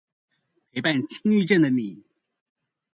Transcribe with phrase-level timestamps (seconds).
[0.03, 0.05] 陪伴
[0.99, 2.01] 輕鬱症的你